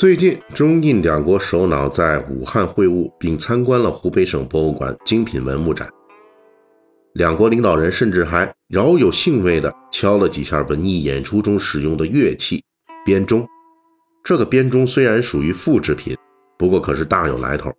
[0.00, 5.86] 最近，中印两国首脑在武汉会晤，并参观了湖北省博物馆精品文物展。
[7.12, 12.64] 两国领导人甚至还饶有兴味地敲了几下文艺演出中使用的乐器——
[13.04, 13.46] 编钟。
[14.24, 16.16] 这个编钟虽然属于复制品，
[16.56, 17.70] 不过可是大有来头。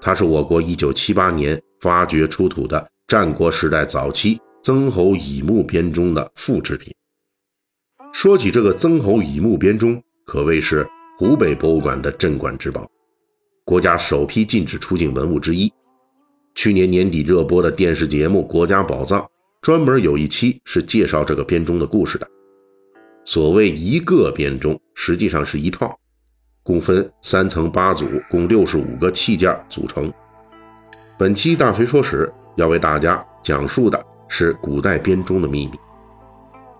[0.00, 6.90] 它是我国1978年发掘出土的战国时代早期曾侯乙墓编钟的复制品。
[8.14, 10.88] 说起这个曾侯乙墓编钟，可谓是……
[11.20, 12.90] 湖北博物馆的镇馆之宝，
[13.66, 15.70] 国家首批禁止出境文物之一。
[16.54, 19.20] 去年年底热播的电视节目《国家宝藏》，
[19.60, 22.26] 专门有一期是介绍这个编钟的故事的。
[23.22, 25.94] 所谓一个编钟，实际上是一套，
[26.62, 30.10] 共分三层八组，共六十五个器件组成。
[31.18, 35.72] 本期大锤说史要为大家讲述的是古代编钟的秘密。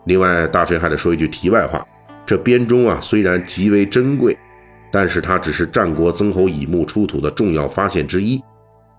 [0.06, 1.86] 另外，大锤还得说一句题外话。
[2.30, 4.38] 这编钟啊，虽然极为珍贵，
[4.88, 8.40] 但是它只是战国曾侯乙墓出土的重要发现之一。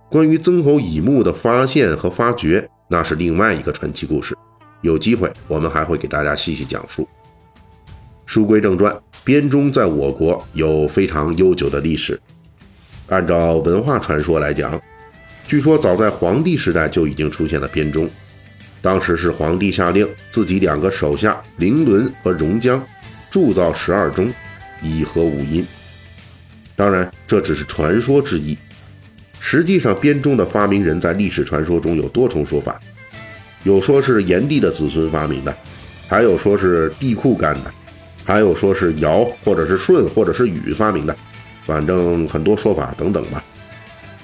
[0.09, 4.35] 关于曾侯乙墓的发现和发掘，那是另外一个传奇故事。
[4.81, 7.07] 有机会我们还会给大家细细讲述。
[8.25, 8.93] 书归正传，
[9.23, 12.19] 编钟在我国有非常悠久的历史。
[13.07, 14.77] 按照文化传说来讲，
[15.47, 18.09] 据说早在黄帝时代就已经出现了编钟。
[18.81, 22.83] 当时是皇帝下令自己两个手下凌伦和荣江。
[23.31, 24.29] 铸造十二钟，
[24.83, 25.65] 以和五音。
[26.75, 28.57] 当然，这只是传说之一。
[29.39, 32.79] 实际上，编钟的发明人在历史传说中有多重说法，
[33.63, 35.55] 有说是炎帝的子孙发明的，
[36.07, 37.73] 还有说是帝喾干的，
[38.25, 41.15] 还有说是尧或者是舜或者是禹发明的。
[41.65, 43.43] 反正很多说法等等吧。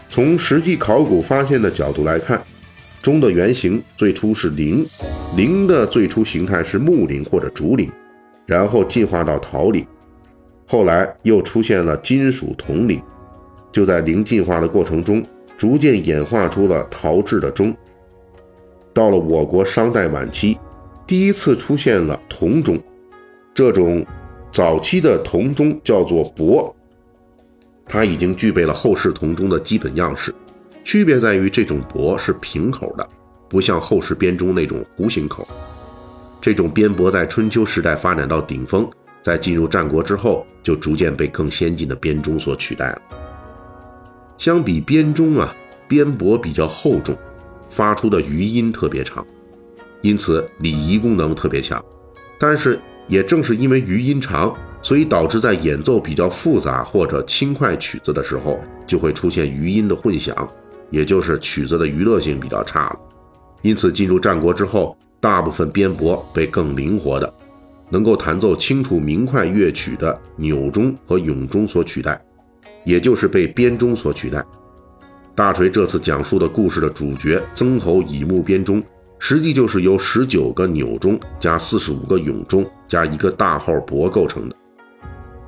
[0.10, 2.42] 从实际考古发现的角度来看，
[3.02, 4.86] 钟的原型最初是铃，
[5.36, 7.92] 铃的最初形态是木铃或者竹铃。
[8.48, 9.86] 然后进化到陶铃，
[10.66, 13.00] 后来又出现了金属铜铃，
[13.72, 15.24] 就在零进化的过程中，
[15.58, 17.76] 逐渐演化出了陶制的钟。
[18.94, 20.58] 到了我国商代晚期，
[21.06, 22.82] 第一次出现了铜钟，
[23.54, 24.04] 这种
[24.52, 26.74] 早期的铜钟叫做帛，
[27.86, 30.34] 它已经具备了后世铜钟的基本样式，
[30.86, 33.08] 区别在于这种帛是平口的，
[33.50, 35.46] 不像后世编钟那种弧形口。
[36.48, 38.90] 这种编帛在春秋时代发展到顶峰，
[39.22, 43.02] 在进入战国之后，就逐渐被更先进的编钟所取代了。
[44.38, 45.54] 相比编钟啊，
[45.90, 47.18] 编帛比较厚重，
[47.70, 49.28] 发出的余音特别长，
[50.00, 51.84] 因此礼仪功能特别强。
[52.40, 52.80] 但是
[53.10, 60.50] 也正是因为余音长，所以导致在演奏比较复杂或者轻快曲子的时候，就会出现余音的混响，
[60.92, 63.00] 也就是曲子的娱乐性比较差了。
[63.64, 64.98] 因此进入战国之后。
[65.28, 67.34] 大部分编帛被更灵活的、
[67.90, 72.18] 能够弹奏清楚明快乐曲的钮钟和永钟所取代，
[72.86, 74.42] 也就是被编钟所取代。
[75.36, 78.82] 大锤这次讲述的故事的主角曾侯乙墓编钟，
[79.20, 84.56] 实际就是由十九个钮钟加四十五个永钟加一个大号帛构成的。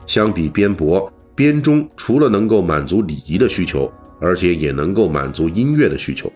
[0.06, 6.30] 相比编帛，编钟除了能够满足礼仪的需求，而且也能够满足音乐的需求。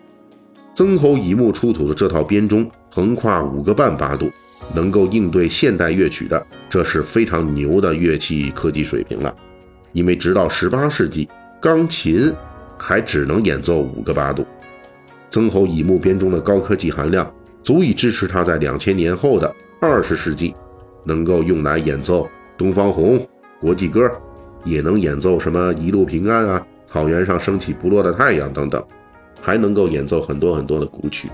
[0.74, 4.28] 曾侯乙墓出土的这套编钟横跨五个半八度，
[4.74, 9.32] 能够应对现代乐曲的，这是非常牛的乐器科技水平了。
[9.92, 11.28] 因为直到十八世纪，
[11.60, 12.32] 钢琴
[12.76, 14.44] 还只能演奏五个八度。
[15.30, 17.32] 曾侯乙墓编钟的高科技含量，
[17.62, 20.52] 足以支持它在两千年后的二十世纪，
[21.04, 22.24] 能够用来演奏
[22.58, 23.16] 《东方红》
[23.60, 24.06] 《国际歌》，
[24.64, 28.84] 也能演奏什么“一路平安”啊，“草原上升起不落的太阳”等等。
[29.44, 31.28] 还能够演奏很多很多的古曲。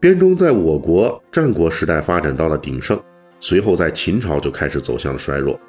[0.00, 2.98] 编钟在我国战国时代发展到了鼎盛，
[3.40, 5.60] 随后在秦朝就开始走向了衰弱。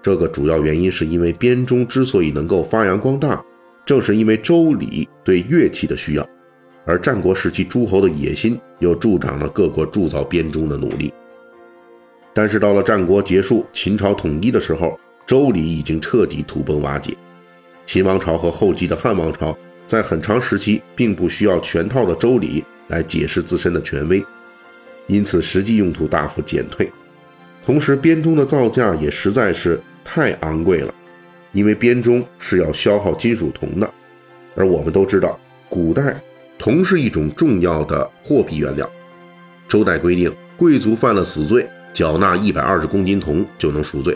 [0.00, 3.44] 这个主要原因是因为编钟之所以能够发扬光大，
[3.84, 6.24] 正是因为周礼对乐器的需要，
[6.86, 11.12] 而战国时期诸侯的野心又助长了各国铸造编钟的努力。
[12.32, 17.16] 但是到了战国结束、秦朝统一的时候，周礼已经彻底土崩瓦解。
[17.88, 19.56] 秦王朝和后继的汉王朝
[19.86, 24.22] 在很长时期并不需要全套的周礼来解释自身的权威，
[25.06, 26.92] 因此实际用途大幅减退。
[27.64, 30.92] 同时，编钟的造价也实在是太昂贵了，
[31.52, 33.90] 因为编钟是要消耗金属铜的，
[34.54, 35.40] 而我们都知道，
[35.70, 36.14] 古代
[36.58, 38.86] 铜是一种重要的货币原料。
[39.66, 44.14] 周代规定，贵族犯了死罪，缴纳一百二十公斤铜就能赎罪。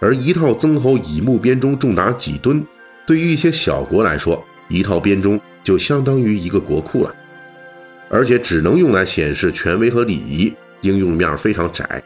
[0.00, 2.64] 而一套曾侯乙木编钟重达几吨，
[3.08, 7.14] 对于一些小国来说，一套编钟就相当于一个国库了，
[8.10, 10.52] 而且只能用来显示权威和礼仪，
[10.82, 12.02] 应用面非常窄。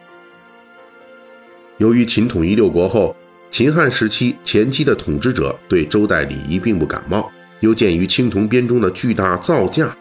[1.78, 3.16] 由于秦统一六国后，
[3.50, 7.28] 秦汉时期前期的统治者对周代礼仪并不感冒，
[7.58, 9.92] 又鉴于青铜编钟的巨大造价，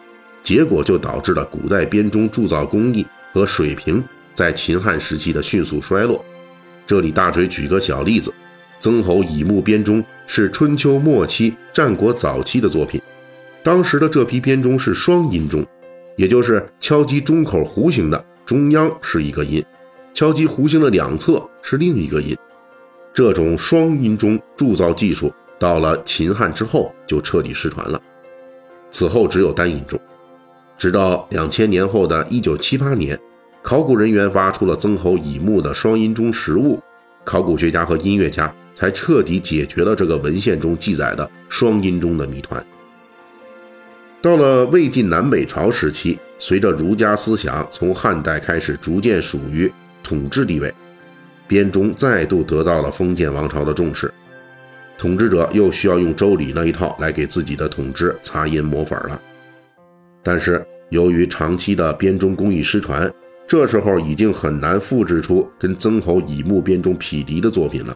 [0.43, 3.03] 结果就导致了古代编钟铸造工艺
[3.33, 4.03] 和水平
[4.35, 6.23] 在秦汉时期的迅速衰落。
[6.85, 8.31] 这里大锤举个小例子，
[8.81, 12.99] 曾侯乙墓编钟是春秋末期、战国早期的作品，
[13.61, 15.63] 当时的这批编钟是双音钟，
[16.15, 19.63] 也就是敲击钟口弧形的中央是一个音。
[20.15, 22.35] 敲击弧形的两侧是另一个音，
[23.13, 28.01] 这种双音钟铸造技术到了秦汉之后就彻底失传了。
[28.89, 29.99] 此后只有单音钟，
[30.75, 33.17] 直到两千年后的一九七八年，
[33.61, 36.81] 考古人员挖出了曾侯乙墓的双音钟实物，
[37.23, 42.65] 考古学家和音乐家才彻底解决了这个文献中记载的双音钟的谜团。
[44.21, 49.71] 到了魏晋南北朝时期，随着儒家思想从汉代开始逐渐属于。
[50.03, 50.73] 统治地位，
[51.47, 54.11] 编钟再度得到了封建王朝的重视，
[54.97, 59.21] 统治者又需要用周礼那一套来给自己的统治擦阴抹粉了。
[60.23, 63.09] 但是由于长期的编钟工艺失传，
[63.47, 67.95] 这时候已经很难复制出跟曾侯乙墓编钟匹敌的作品了。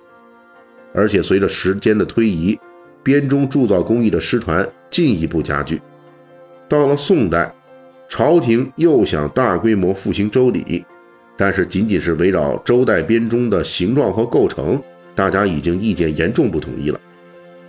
[0.96, 2.58] 而且随着时间的推移，
[3.04, 5.82] 编钟铸造工艺的失传进一步加剧。
[6.70, 7.54] 到了宋代，
[8.08, 10.84] 朝廷又想大规模复兴周礼。
[11.38, 14.82] 但是，仅仅是围绕周代编钟的形状和构成，
[15.14, 17.00] 大家已经意见严重不统一了。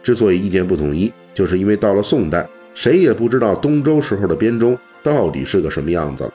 [0.05, 6.35] 之所以意见不统一，就是因为到了宋代，谁也不知道东周时候的编钟到底是个什么样子了。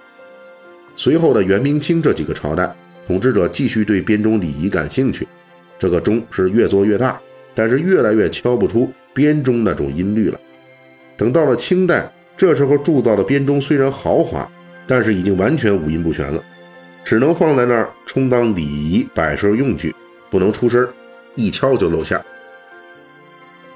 [0.98, 2.76] 随后的元、明清这几个朝代，
[3.08, 5.26] 统治者继续对编钟礼仪感兴趣，
[5.82, 7.20] 这个钟是越做越大，
[7.56, 10.40] 但是越来越敲不出编钟那种音律了。
[11.18, 12.08] 等到了清代，
[12.38, 14.48] 这时候铸造的编钟虽然豪华，
[14.86, 16.44] 但是已经完全五音不全了。
[17.04, 19.92] 只能放在那儿充当礼仪摆设用具，
[20.30, 20.88] 不能出声，
[21.34, 22.22] 一敲就露馅。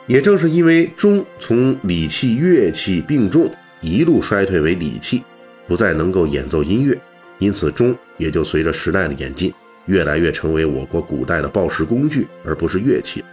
[0.05, 5.23] 也正是因为钟从礼器乐器并重，一路衰退为礼器，
[5.67, 6.95] 不再能够演奏音乐，
[7.39, 9.51] 因此钟也就随着时代的演进，
[9.85, 13.23] 越来越成为我国古代的报时工具，而不是乐器。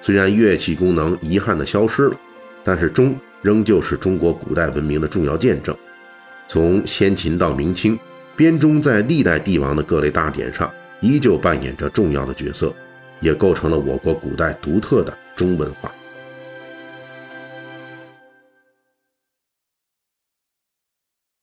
[0.00, 2.16] 虽然乐器功能遗憾地消失了，
[2.62, 5.76] 但是钟仍旧是中国古代文明的重要见证。
[6.48, 7.98] 从先秦到明清。
[8.36, 12.72] 编钟在历代帝王的各类大典上依旧扮演着重要的角色，
[13.18, 15.92] 也构成了我国古代独特的钟文化。